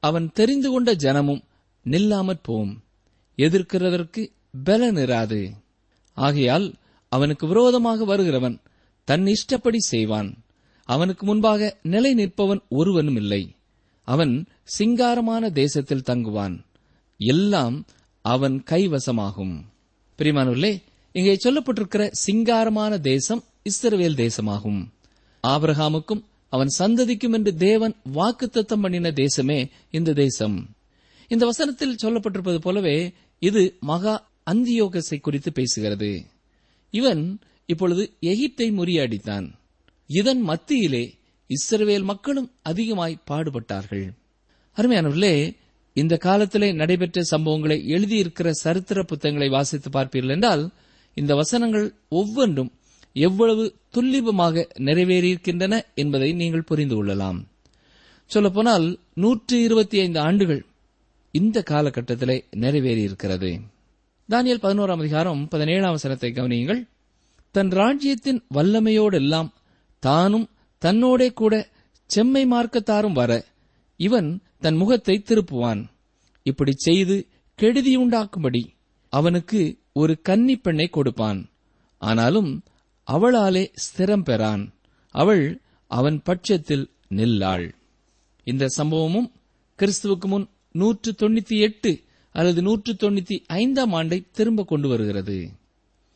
[0.00, 1.44] அவன் தெரிந்து கொண்ட ஜனமும்
[1.84, 2.82] நில்லாமற் போம்.
[3.36, 4.32] எதிர்க்கிறதற்கு
[4.64, 5.52] பலன் இராது.
[6.14, 6.74] ஆகையால்
[7.08, 8.58] அவனுக்கு விரோதமாக வருகிறவன்
[9.04, 10.41] தன் இஷ்டப்படி செய்வான்.
[10.84, 13.54] அவனுக்கு முன்பாக நிலை நிற்பவன் ஒருவனும் இல்லை.
[14.02, 14.46] அவன்
[14.78, 16.64] சிங்காரமான தேசத்தில் தங்குவான்.
[17.18, 17.86] எல்லாம்
[18.20, 19.60] அவன் கைவசமாகும்.
[20.18, 24.86] பிரிமானுள்ளே இங்கே சொல்லப்பட்டிருக்கிற சிங்காரமான தேசம் இஸ்ரவேல் தேசமாகும்.
[25.42, 30.68] ஆபிரகாமுக்கும் அவன் சந்ததிக்கும் என்று தேவன் வாக்குத்தத்தம் பண்ணின தேசமே இந்த தேசம்.
[31.28, 36.24] இந்த வசனத்தில் சொல்லப்பட்டிருப்பது போலவே இது மகா அந்தியோகஸை குறித்து பேசுகிறது.
[36.90, 39.52] இவன் இப்பொழுது எகிப்தை முறியடித்தான்.
[40.18, 41.04] இதன் மத்தியிலே
[41.50, 44.06] இஸ்ரவேல் மக்களும் அதிகமாய் பாடுபட்டார்கள்.
[44.76, 45.34] அருமையானவர்களே
[45.96, 50.64] இந்த காலத்திலே நடைபெற்ற சம்பவங்களை எழுதியிருக்கிற சரித்திர புத்தகங்களை வாசித்து பார்ப்பீர்கள் என்றால்
[51.16, 52.70] இந்த வசனங்கள் ஒவ்வொன்றும்
[53.12, 57.40] எவ்வளவு துல்லிபமாக நிறைவேறியிருக்கின்றன என்பதை நீங்கள் புரிந்து கொள்ளலாம்.
[58.30, 60.62] சொல்லப்போனால் நூற்றி இருபத்தி ஐந்து ஆண்டுகள்
[61.34, 63.50] இந்த காலகட்டத்திலே நிறைவேறியிருக்கிறது.
[64.28, 66.82] தானியல் பதினோராம் அதிகாரம் பதினேழாம் வசனத்தை கவனியுங்கள்.
[67.54, 69.50] தன் ராஜ்யத்தின் வல்லமையோடெல்லாம்
[70.06, 70.46] தானும்
[70.80, 71.54] தன்னோடே கூட
[72.06, 73.44] செம்மை மார்க்கத்தாரும் வர
[73.96, 75.82] இவன் தன் முகத்தை திருப்புவான்.
[76.42, 77.16] இப்படி செய்து
[77.58, 78.62] கெடுதியுண்டாக்கும்படி
[79.08, 79.60] அவனுக்கு
[79.92, 81.40] ஒரு கன்னி பெண்ணை கொடுப்பான்.
[81.98, 82.62] ஆனாலும்
[83.06, 84.64] அவளாலே ஸ்திரம் பெறான்.
[85.10, 85.44] அவள்
[85.86, 87.66] அவன் பட்சத்தில் நில்லாள்.
[88.44, 89.30] இந்த சம்பவமும்
[89.78, 91.92] கிறிஸ்துவுக்கு முன் நூற்று தொண்ணூத்தி எட்டு
[92.32, 95.38] அல்லது நூற்று தொண்ணூத்தி ஐந்தாம் ஆண்டை திரும்ப கொண்டு வருகிறது.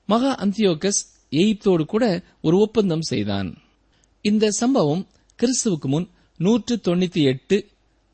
[0.07, 2.05] மகா அந்தியோகஸ் எயிப்தோடு கூட
[2.43, 3.51] ஒரு ஒப்பந்தம் செய்தான்.
[4.27, 5.03] இந்த சம்பவம்
[5.39, 7.57] கிறிஸ்துவுக்கு முன் நூற்று தொண்ணூத்தி எட்டு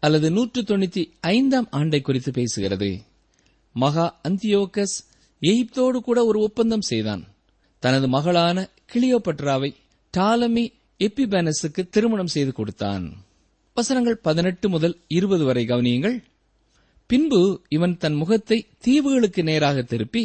[0.01, 2.91] அல்லது நூற்று தொண்ணூத்தி ஐந்தாம் ஆண்டை குறித்து பேசுகிறது.
[3.73, 4.97] மகா அந்தியோகஸ்
[5.41, 7.23] எகிப்தோடு கூட ஒரு ஒப்பந்தம் செய்தான்.
[7.79, 9.75] தனது மகளான கிளியோபட்ராவை
[10.11, 13.25] டாலமி எப்பிபேனஸுக்கு திருமணம் செய்து கொடுத்தான்.
[13.75, 16.23] வசனங்கள் பதினெட்டு முதல் இருபது வரை கவனியுங்கள்.
[17.07, 20.25] பின்பு இவன் தன் முகத்தை தீவுகளுக்கு நேராக திருப்பி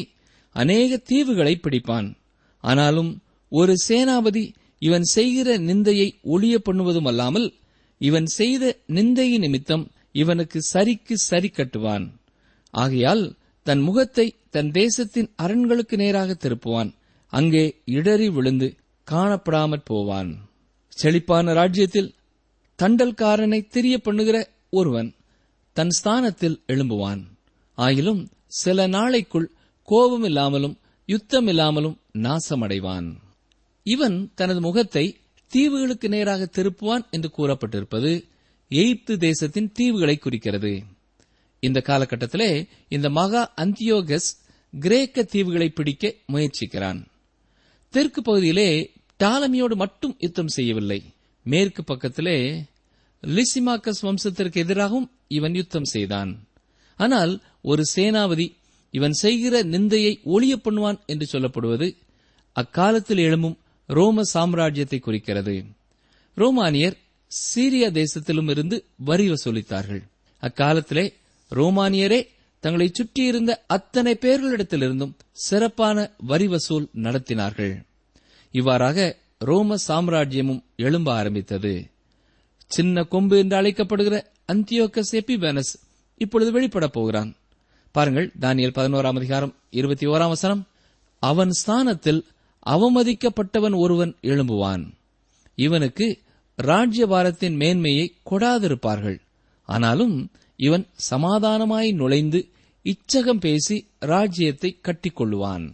[0.51, 2.13] அநேக தீவுகளை பிடிப்பான்.
[2.59, 7.53] ஆனாலும் ஒரு சேனாபதி இவன் செய்கிற நிந்தையை ஒளிய பண்ணுவதும் அல்லாமல்
[8.01, 12.05] இவன் செய்த நிந்தையின் நிமித்தம் இவனுக்கு சரிக்கு சரி கட்டுவான்.
[12.69, 16.91] ஆகையால் தன் முகத்தை தன் தேசத்தின் அரண்களுக்கு நேராக திருப்புவான்.
[17.33, 18.67] அங்கே இடறி விழுந்து
[19.07, 20.31] காணப்படாமற் போவான்.
[20.89, 22.13] செழிப்பான ராஜ்யத்தில்
[22.79, 24.37] தண்டல்காரனை தெரிய பண்ணுகிற
[24.69, 25.09] ஒருவன்
[25.73, 27.21] தன் ஸ்தானத்தில் எழும்புவான்.
[27.77, 29.47] ஆயிலும் சில நாளைக்குள்
[29.87, 30.75] கோபமில்லாமலும்
[31.09, 33.07] யுத்தமில்லாமலும் நாசமடைவான்.
[33.93, 35.05] இவன் தனது முகத்தை
[35.51, 38.11] தீவுகளுக்கு நேராக திருப்புவான் என்று கூறப்பட்டிருப்பது
[38.71, 40.71] எய்ப்து தேசத்தின் தீவுகளை குறிக்கிறது.
[41.63, 42.51] இந்த காலகட்டத்திலே
[42.95, 44.29] இந்த மகா அந்தியோகஸ்
[44.73, 46.99] கிரேக்க தீவுகளை பிடிக்க முயற்சிக்கிறான்.
[47.93, 48.69] தெற்கு பகுதியிலே
[49.23, 50.99] டாலமியோடு மட்டும் யுத்தம் செய்யவில்லை.
[51.45, 52.37] மேற்கு பக்கத்திலே
[53.23, 56.31] லிசிமாக்கஸ் வம்சத்திற்கு எதிராகவும் இவன் யுத்தம் செய்தான்.
[56.99, 58.47] ஆனால் ஒரு சேனாபதி
[58.93, 61.87] இவன் செய்கிற நிந்தையை ஒளிய பண்ணுவான் என்று சொல்லப்படுவது
[62.55, 65.65] அக்காலத்தில் எழும்பும் ரோம சாம்ராஜ்யத்தை குறிக்கிறது.
[66.35, 66.97] ரோமானியர்
[67.27, 70.01] சீரிய தேசத்திலும் இருந்து வரி வசூலித்தார்கள்.
[70.41, 71.13] அக்காலத்திலே
[71.51, 72.27] ரோமானியரே
[72.59, 77.85] தங்களை சுற்றியிருந்த அத்தனை பேர்களிடத்திலிருந்தும் சிறப்பான வரி வசூல் நடத்தினார்கள்.
[78.51, 81.89] இவ்வாறாக ரோம சாம்ராஜ்யமும் எழும்ப ஆரம்பித்தது.
[82.67, 85.73] சின்ன கொம்பு என்று அழைக்கப்படுகிற அந்தியோக்கஸ் எபிபேனஸ்
[86.17, 87.35] இப்பொழுது வெளிப்படப் போகிறான்.
[87.91, 90.67] பாருங்கள் தானியல் பதினோராம் அதிகாரம் இருபத்தி ஓராம் வசனம்.
[91.19, 92.25] அவன் ஸ்தானத்தில்
[92.73, 94.83] அவமதிக்கப்பட்டவன் ஒருவன் எழும்புவான்.
[95.57, 96.07] இவனுக்கு
[96.57, 99.19] ராஜ்யபாரத்தின் மேன்மையை கொடாதிருப்பார்கள்.
[99.63, 100.15] ஆனாலும்
[100.55, 102.39] இவன் சமாதானமாய் நுழைந்து
[102.85, 105.65] இச்சகம் பேசி ராஜ்யத்தை கட்டிக்கொள்ளுவான்.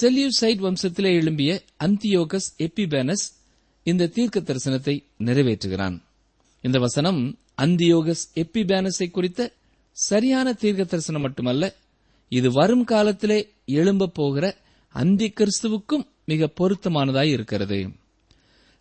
[0.00, 1.52] செல்யூசைட் வம்சத்திலே எழும்பிய
[1.84, 3.24] அந்தியோகஸ் எப்பிபேனஸ்
[3.86, 5.96] இந்த தீர்க்க தரிசனத்தை நிறைவேற்றுகிறான்.
[6.64, 7.20] இந்த வசனம்
[7.62, 9.52] அந்தியோகஸ் எப்பிபேனஸை குறித்த
[9.92, 11.64] சரியான தீர்க்க தரிசனம் மட்டுமல்ல
[12.28, 14.44] இது வரும் காலத்திலே எழும்ப போகிற
[14.92, 17.90] அந்தி கிறிஸ்துவுக்கும் மிக பொருத்தமானதாய் இருக்கிறது.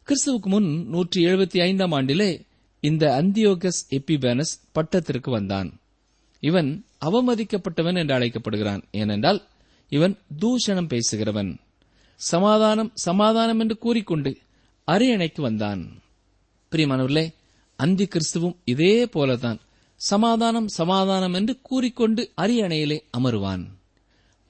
[0.07, 2.45] கிறிஸ்துவுக்கு முன் நூற்றி எழுபத்தி ஐந்தாம் ஆண்டிலே
[2.79, 5.79] இந்த அந்தியோகஸ் எப்பிபேனஸ் பட்டத்திற்கு வந்தான்.
[6.39, 8.83] இவன் அவமதிக்கப்பட்டவன் என்று அழைக்கப்படுகிறான்.
[8.91, 9.47] ஏனென்றால்
[9.89, 11.57] இவன் தூஷணம் பேசுகிறவன்.
[12.15, 14.37] சமாதானம் சமாதானம் என்று கூறிக்கொண்டு
[14.87, 16.01] அரியணைக்கு வந்தான்.
[16.71, 17.33] பிரியமானவர்களே
[17.75, 19.59] அந்தி கிறிஸ்துவும் இதே போலதான்
[19.95, 23.78] சமாதானம் சமாதானம் என்று கூறிக்கொண்டு அரியணையிலே அமருவான்.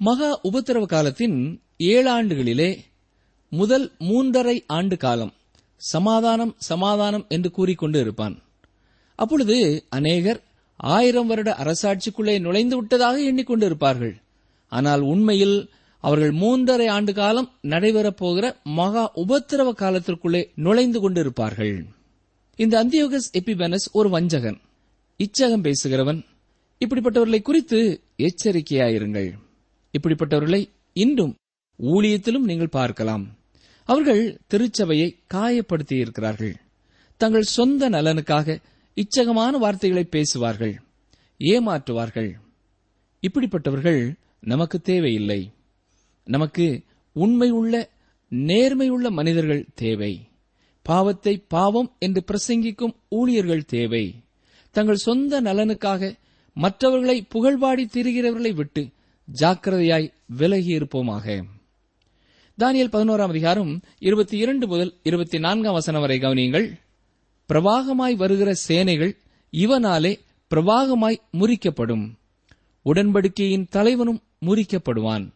[0.01, 2.77] மகா உபத்திரவ காலத்தின் ஏழு ஆண்டுகளிலே
[3.49, 5.33] முதல் மூன்றரை ஆண்டு காலம்
[5.77, 8.41] சமாதானம் சமாதானம் என்று கூறிக்கொண்டு இருப்பான்.
[9.15, 10.43] அப்பொழுது அநேகர்
[10.77, 14.15] ஆயிரம் வருட அரசாட்சிக்குள்ளே நுழைந்து விட்டதாக எண்ணிக்கொண்டு இருப்பார்கள்.
[14.67, 21.85] ஆனால் உண்மையில் அவர்கள் மூன்றரை ஆண்டு காலம் நடைபெறப் போகிற மகா உபத்திரவ காலத்திற்குள்ளே நுழைந்து கொண்டிருப்பார்கள்
[22.55, 24.59] இந்த அந்தியோகஸ் எபிபனஸ் ஒரு வஞ்சகன்.
[25.17, 26.25] இச்சகம் பேசுகிறவன்.
[26.85, 29.29] இப்படிப்பட்டவர்களை குறித்து எச்சரிக்கையாயிருங்கள்.
[29.97, 31.35] இப்படிப்பட்டவர்களை இன்றும்
[31.79, 33.37] ஊழியத்திலும் நீங்கள் பார்க்கலாம்.
[33.83, 36.55] அவர்கள் திருச்சபையை காயப்படுத்தி இருக்கிறார்கள்
[37.17, 38.61] தங்கள் சொந்த நலனுக்காக
[38.95, 40.81] இச்சகமான வார்த்தைகளை பேசுவார்கள்.
[41.39, 42.31] ஏமாற்றுவார்கள்.
[43.21, 45.51] இப்படிப்பட்டவர்கள் நமக்கு தேவையில்லை.
[46.25, 47.89] நமக்கு உண்மையுள்ள
[48.29, 50.27] நேர்மையுள்ள மனிதர்கள் தேவை.
[50.81, 54.15] பாவத்தை பாவம் என்று பிரசங்கிக்கும் ஊழியர்கள் தேவை.
[54.71, 56.13] தங்கள் சொந்த நலனுக்காக
[56.53, 58.89] மற்றவர்களை புகழ்பாடி திரிகிறவர்களை விட்டு
[59.33, 61.43] ஜாக்கிரதையாய் விலகி இருப்போமாக.
[62.59, 66.71] தானியல் பதினோராம் அதிகாரம் இருபத்தி இரண்டு முதல் இருபத்தி நான்காம் வசனம் வரை கவனியுங்கள்.
[67.53, 69.17] பிரவாகமாய் வருகிற சேனைகள்
[69.51, 70.19] இவனாலே
[70.55, 72.11] பிரவாகமாய் முறிக்கப்படும்.
[72.81, 75.31] உடன்படிக்கையின் தலைவனும் முறிக்கப்படுவான்.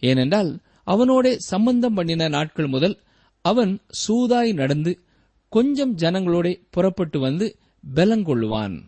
[0.00, 2.98] ஏனென்றால் அவனோடே சம்பந்தம் பண்ணின நாட்கள் முதல்
[3.40, 5.00] அவன் சூதாய் நடந்து
[5.48, 7.56] கொஞ்சம் ஜனங்களோடே புறப்பட்டு வந்து
[7.94, 8.82] பலங்கொள்ளுவான்.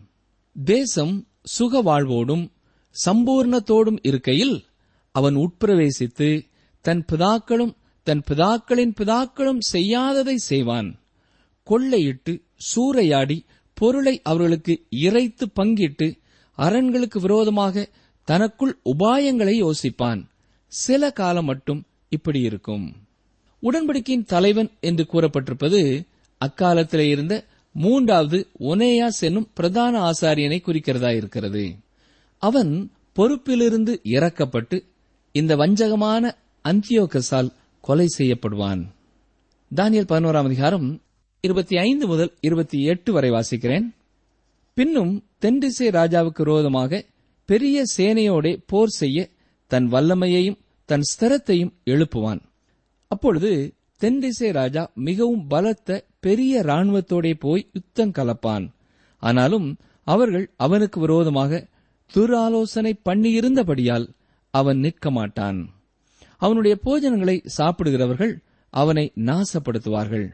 [0.63, 2.49] தேசம் சுக வாழ்வோடும்
[3.05, 4.65] சம்பூர்ணத்தோடும் இருக்கையில்
[5.11, 6.47] அவன் உட்பிரவேசித்து
[6.81, 7.73] தன் பிதாக்களும்
[8.03, 10.99] தன் பிதாக்களின் பிதாக்களும் செய்யாததை செய்வான்.
[11.69, 12.33] கொள்ளையிட்டு
[12.75, 13.37] சூறையாடி
[13.73, 16.07] பொருளை அவர்களுக்கு இறைத்து பங்கிட்டு
[16.57, 17.89] அரண்களுக்கு விரோதமாக
[18.23, 20.21] தனக்குள் உபாயங்களை யோசிப்பான்.
[20.67, 22.93] சில காலம் மட்டும் இப்படி இருக்கும்.
[23.63, 26.07] உடன்படிக்கையின் தலைவன் என்று கூறப்பட்டிருப்பது
[26.41, 31.75] அக்காலத்திலே இருந்த மூன்றாவது ஒனேயாஸ் என்னும் பிரதான ஆசாரியனை குறிக்கிறதா இருக்கிறது.
[32.47, 34.77] அவன் பொறுப்பிலிருந்து இறக்கப்பட்டு
[35.31, 36.31] இந்த வஞ்சகமான
[36.63, 37.49] அந்தியோகஸால்
[37.81, 38.81] கொலை செய்யப்படுவான்.
[39.75, 41.01] தானியல் பதினோராம் அதிகாரம்
[41.41, 43.85] இருபத்தி ஐந்து முதல் இருபத்தி எட்டு வரை வாசிக்கிறேன்.
[44.73, 47.05] பின்னும் தென்டிசை ராஜாவுக்கு விரோதமாக
[47.45, 49.29] பெரிய சேனையோடே போர் செய்ய
[49.67, 52.41] தன் வல்லமையையும் தன் ஸ்திரத்தையும் எழுப்புவான்.
[53.07, 58.65] அப்பொழுது தென்டிசை ராஜா மிகவும் பலத்த பெரிய இராணுவத்தோடே போய் யுத்தம் கலப்பான்.
[59.17, 61.67] ஆனாலும் அவர்கள் அவனுக்கு விரோதமாக
[62.11, 64.07] துராலோசனை பண்ணியிருந்தபடியால்
[64.51, 65.69] அவன் நிற்க மாட்டான்
[66.37, 68.37] அவனுடைய போஜனங்களை சாப்பிடுகிறவர்கள்
[68.69, 70.31] அவனை நாசப்படுத்துவார்கள்.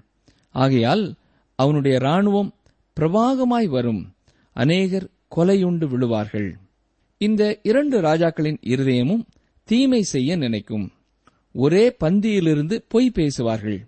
[0.51, 1.15] ஆகையால்
[1.55, 2.51] அவனுடைய ராணுவம்
[2.99, 4.13] பிரவாகமாய் வரும்.
[4.53, 6.53] அநேகர் கொலையுண்டு விழுவார்கள்.
[7.17, 9.25] இந்த இரண்டு ராஜாக்களின் இருதயமும்
[9.63, 10.91] தீமை செய்ய நினைக்கும்.
[11.53, 13.87] ஒரே பந்தியிலிருந்து பொய் பேசுவார்கள்.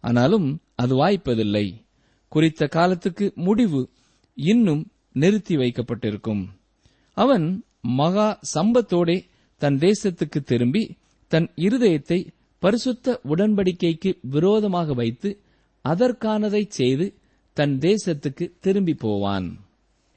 [0.00, 1.74] ஆனாலும் அது வாய்ப்பதில்லை.
[2.28, 3.88] குறித்த காலத்துக்கு முடிவு
[4.34, 6.48] இன்னும் நிறுத்தி வைக்கப்பட்டிருக்கும்.
[7.12, 9.24] அவன் மகா சம்பத்தோடே
[9.56, 10.96] தன் தேசத்துக்கு திரும்பி
[11.28, 15.40] தன் இருதயத்தை பரிசுத்த உடன்படிக்கைக்கு விரோதமாக வைத்து
[15.88, 17.14] அதற்கானதை செய்து
[17.52, 19.58] தன் தேசத்துக்கு திரும்பி போவான்.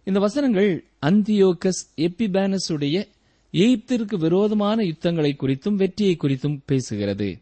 [0.04, 3.08] இந்த வசனங்கள் அந்தியோகஸ் எப்பிபேனஸுடைய
[3.52, 7.42] எகிப்திற்கு விரோதமான யுத்தங்களை குறித்தும் வெற்றியை குறித்தும் பேசுகிறது.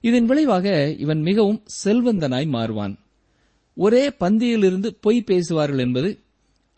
[0.00, 2.98] இதன் விளைவாக இவன் மிகவும் செல்வந்தனாய் மாறுவான்.
[3.74, 6.22] ஒரே பந்தியிலிருந்து பொய் பேசுவார்கள் என்பது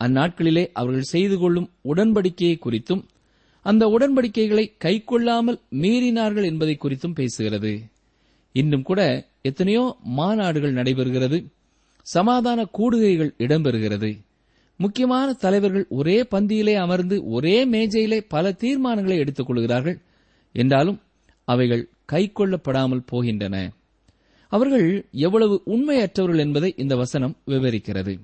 [0.01, 3.03] அந்நாட்களிலே அவர்கள் செய்து கொள்ளும் உடன்படிக்கையை குறித்தும்
[3.63, 7.81] அந்த உடன்படிக்கைகளை கைக்கொள்ளாமல் மீறினார்கள் என்பதை குறித்தும் பேசுகிறது.
[8.51, 11.45] இன்னும் கூட எத்தனையோ மாநாடுகள் நடைபெறுகிறது.
[12.01, 14.17] சமாதான கூடுகைகள் இடம்பெறுகிறது.
[14.75, 20.01] முக்கியமான தலைவர்கள் ஒரே பந்தியிலே அமர்ந்து ஒரே மேஜையிலே பல தீர்மானங்களை எடுத்துக் கொள்கிறார்கள்.
[20.51, 20.99] என்றாலும்
[21.43, 23.69] அவைகள் கைக்கொள்ளப்படாமல் போகின்றன.
[24.47, 28.19] அவர்கள் எவ்வளவு உண்மையற்றவர்கள் என்பதை இந்த வசனம் விவரிக்கிறது.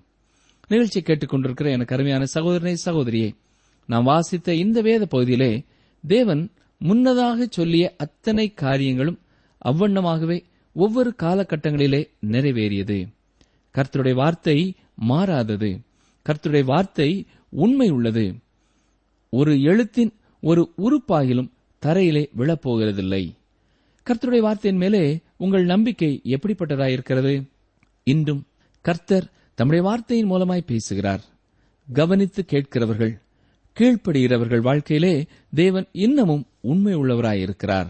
[0.67, 3.35] நிகழ்ச்சி கேட்டுக்கொண்டிருக்கிற எனக்கு அருமையான சகோதரனை சகோதரியே
[3.85, 5.63] நாம் வாசித்த இந்த வேத பகுதியிலே
[6.07, 9.19] தேவன் முன்னதாக சொல்லிய அத்தனை காரியங்களும்
[9.65, 13.07] அவ்வண்ணமாகவே ஒவ்வொரு காலகட்டங்களிலே நிறைவேறியது.
[13.73, 15.79] கர்த்தருடைய வார்த்தை மாறாதது.
[16.29, 18.35] கர்த்தருடைய வார்த்தை உண்மை உள்ளது.
[19.29, 21.51] ஒரு எழுத்தின் ஒரு உறுப்பாகிலும்
[21.85, 23.31] தரையிலே விழப்போகிறதில்லை.
[24.05, 27.43] கர்த்தருடைய வார்த்தையின் மேலே உங்கள் நம்பிக்கை எப்படிப்பட்டதாயிருக்கிறது?
[28.03, 28.45] இன்றும்
[28.81, 31.23] கர்த்தர் தம்முடைய வார்த்தையின் மூலமாய் பேசுகிறார்.
[31.87, 33.13] கவனித்து கேட்கிறவர்கள்
[33.77, 35.13] கீழ்ப்படுகிறவர்கள் வாழ்க்கையிலே
[35.55, 37.89] தேவன் இன்னமும் உண்மை உள்ளவராயிருக்கிறார்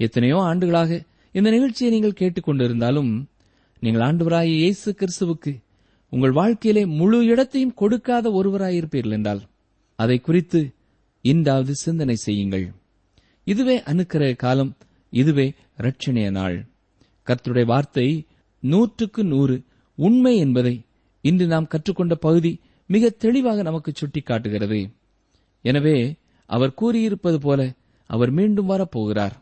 [0.00, 0.90] எத்தனையோ ஆண்டுகளாக
[1.34, 3.12] இந்த நிகழ்ச்சியை நீங்கள் கேட்டுக்கொண்டிருந்தாலும்
[3.82, 5.52] நீங்கள் ஆண்டவராய இயேசு கிறிஸ்துவுக்கு
[6.12, 9.42] உங்கள் வாழ்க்கையிலே முழு இடத்தையும் கொடுக்காத ஒருவராயிருப்பீர்கள் என்றால்
[9.98, 10.60] அதை குறித்து
[11.24, 12.66] இன்றாவது சிந்தனை செய்யுங்கள்.
[13.46, 14.72] இதுவே அனுக்கிற காலம்
[15.12, 15.46] இதுவே
[15.84, 16.58] ரட்சணைய நாள்.
[17.26, 18.08] கர்த்தருடைய வார்த்தை
[18.62, 19.56] நூற்றுக்கு நூறு
[19.96, 20.84] உண்மை என்பதை
[21.20, 24.80] இன்று நாம் கற்றுக்கொண்ட பகுதி மிக தெளிவாக நமக்கு சுட்டிக்காட்டுகிறது.
[25.62, 26.14] எனவே
[26.46, 27.72] அவர் கூறியிருப்பது போல
[28.06, 29.36] அவர் மீண்டும் வரப்போகிறார்.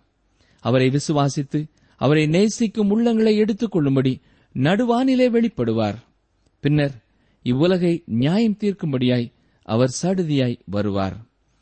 [0.60, 1.60] அவரை விசுவாசித்து
[1.96, 4.20] அவரை நேசிக்கும் உள்ளங்களை எடுத்துக் கொள்ளும்படி
[4.54, 5.98] நடுவானிலே வெளிப்படுவார்.
[6.60, 6.94] பின்னர்
[7.42, 11.16] இவ்வுலகை நியாயம் தீர்க்கும்படியாய் அவர் சடுதியாய் வருவார்.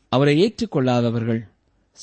[0.09, 1.41] அவரை ஏற்றுக்கொள்ளாதவர்கள்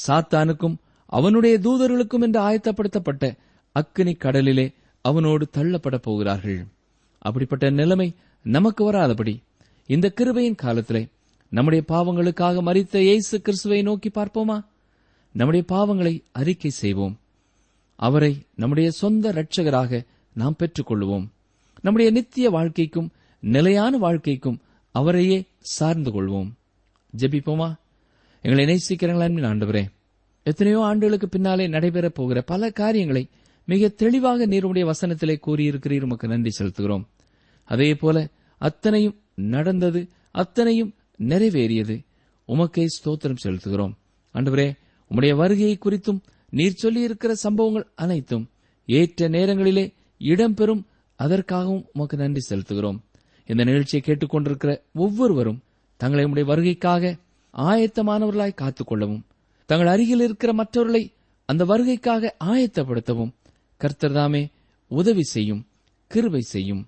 [0.06, 0.76] சாத்தானுக்கும்
[1.06, 3.36] அவனுடைய தூதர்களுக்கும் என்று ஆயத்தப்படுத்தப்பட்ட
[3.72, 4.72] அக்கினி கடலிலே
[5.04, 6.66] அவனோடு தள்ளப்பட போகிறார்கள்.
[7.20, 9.42] அப்படிப்பட்ட நிலைமை நமக்கு வராதபடி
[9.86, 11.08] இந்த கிருபையின் காலத்திலே
[11.48, 14.64] நம்முடைய பாவங்களுக்காக மறித்த இயேசு கிறிஸ்துவை நோக்கி பார்ப்போமா?
[15.32, 17.18] நம்முடைய பாவங்களை அறிக்கை செய்வோம்.
[17.96, 21.26] அவரை நம்முடைய சொந்த இரட்சகராக நாம் பெற்றுக்கொள்வோம்.
[21.82, 26.50] நம்முடைய நித்திய வாழ்க்கைக்கும் நிலையான வாழ்க்கைக்கும் அவரையே சார்ந்து கொள்வோம்.
[27.16, 27.74] ஜெபிப்போமா?
[28.42, 29.84] எங்களை நேசிக்கிறீங்களா ஆண்டவரே.
[30.42, 33.28] எத்தனையோ ஆண்டுகளுக்கு பின்னாலே நடைபெறப் போகிற பல காரியங்களை
[33.70, 36.02] மிக தெளிவாக நீருடைய வசனத்திலே கூறியிருக்கிறீர்.
[36.02, 37.04] உமக்கு நன்றி செலுத்துகிறோம்.
[37.64, 38.28] அதே போல
[38.58, 41.96] அத்தனையும் நடந்தது அத்தனையும் நிறைவேறியது.
[42.48, 43.94] உமக்கே ஸ்தோத்திரம் செலுத்துகிறோம்.
[44.34, 44.68] அன்றுவரே
[45.10, 48.44] உம்முடைய வருகையை குறித்தும் நீர் சொல்லியிருக்கிற சம்பவங்கள் அனைத்தும்
[48.86, 49.84] ஏற்ற நேரங்களிலே
[50.18, 50.82] இடம்பெறும்.
[51.16, 52.98] அதற்காகவும் உமக்கு நன்றி செலுத்துகிறோம்.
[53.46, 55.62] இந்த நிகழ்ச்சியை கேட்டுக்கொண்டிருக்கிற ஒவ்வொருவரும்
[55.96, 57.04] தங்களை உடைய வருகைக்காக
[57.68, 59.22] ஆயத்தமானவர்களாய் காத்துக்கொள்ளவும்
[59.66, 61.12] தங்கள் அருகில் இருக்கிற மற்றவர்களை
[61.48, 63.32] அந்த வருகைக்காக ஆயத்தப்படுத்தவும்
[63.80, 64.42] கர்த்தர் தாமே
[64.90, 65.62] உதவி செய்யும்
[66.10, 66.82] கிருவை செய்யும்.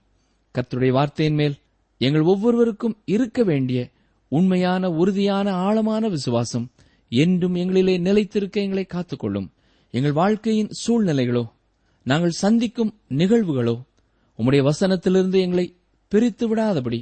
[0.55, 1.55] கர்த்தருடைய வார்த்தையின் மேல்
[2.01, 3.81] எங்கள் ஒவ்வொருவருக்கும் இருக்க வேண்டிய
[4.29, 6.67] உண்மையான உறுதியான ஆழமான விசுவாசம்
[7.09, 9.49] என்றும் எங்களிலே நிலைத்திருக்க எங்களை காத்துக்கொள்ளும்.
[9.91, 11.45] எங்கள் வாழ்க்கையின் சூழ்நிலைகளோ
[12.07, 13.77] நாங்கள் சந்திக்கும் நிகழ்வுகளோ
[14.39, 15.67] உம்முடைய வசனத்திலிருந்து எங்களை
[16.13, 17.01] பிரித்து விடாதபடி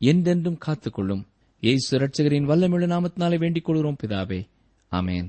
[0.00, 1.24] என்றென்றும் காத்துக்கொள்ளும்.
[1.62, 4.40] ஏசு ரட்சகரின் வல்லமிழு நாமத்தினாலே வேண்டிக் கொள்கிறோம் பிதாவே.
[4.92, 5.28] அமேன்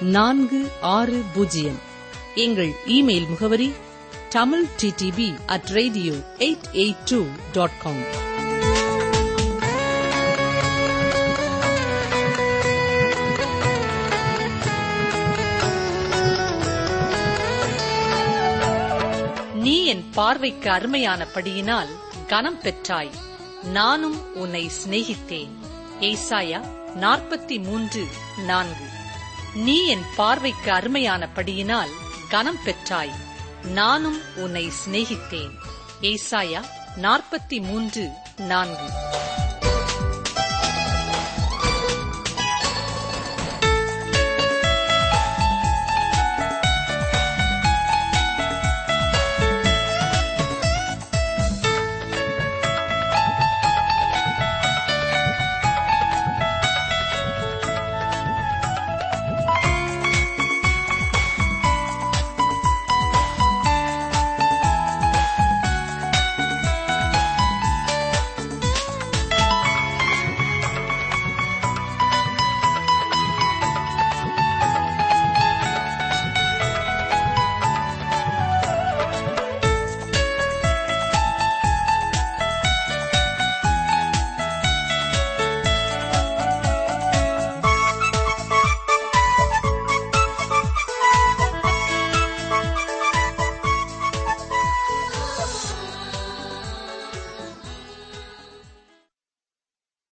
[0.00, 1.78] நான்கு ஆறு பூஜ்ஜியம்.
[2.34, 3.72] எங்கள் இமெயில் முகவரி
[4.28, 8.02] Tamil DDP at radio eight eight two dot com
[19.54, 21.88] நீ என் பார்வைக்கு அருமையானபடியினால்
[22.26, 23.10] கனம் பெற்றாய்.
[23.62, 25.50] நானும் உன்னை சிநேகித்தேன்.
[26.00, 26.64] ஏசாயா
[27.00, 28.06] நாற்பத்தி மூன்று
[28.46, 28.89] நான்கு.
[29.54, 31.90] நீ என் பார்வைக்கு அருமையானபடியினால்
[32.28, 33.10] கனம் பெற்றாய்.
[33.62, 35.50] நானும் உன்னை சிநேகித்தேன்.
[36.00, 36.64] ஏசாயா
[37.02, 38.90] நாற்பத்தி மூன்று நான்கு.